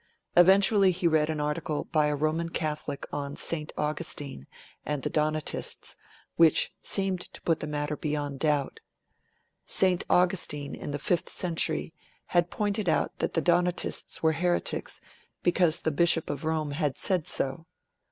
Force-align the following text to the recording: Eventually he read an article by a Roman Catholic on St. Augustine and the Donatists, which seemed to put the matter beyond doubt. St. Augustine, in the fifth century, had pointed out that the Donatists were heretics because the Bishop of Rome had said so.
Eventually 0.35 0.89
he 0.89 1.07
read 1.07 1.29
an 1.29 1.39
article 1.39 1.83
by 1.91 2.07
a 2.07 2.15
Roman 2.15 2.49
Catholic 2.49 3.05
on 3.13 3.35
St. 3.35 3.71
Augustine 3.77 4.47
and 4.83 5.03
the 5.03 5.11
Donatists, 5.11 5.95
which 6.37 6.73
seemed 6.81 7.21
to 7.33 7.41
put 7.43 7.59
the 7.59 7.67
matter 7.67 7.95
beyond 7.95 8.39
doubt. 8.39 8.79
St. 9.67 10.03
Augustine, 10.09 10.73
in 10.73 10.89
the 10.89 10.97
fifth 10.97 11.29
century, 11.29 11.93
had 12.25 12.49
pointed 12.49 12.89
out 12.89 13.15
that 13.19 13.35
the 13.35 13.41
Donatists 13.41 14.23
were 14.23 14.33
heretics 14.33 15.01
because 15.43 15.81
the 15.81 15.91
Bishop 15.91 16.31
of 16.31 16.45
Rome 16.45 16.71
had 16.71 16.97
said 16.97 17.27
so. 17.27 17.67